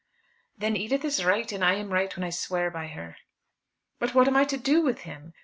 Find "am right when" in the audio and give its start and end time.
1.75-2.23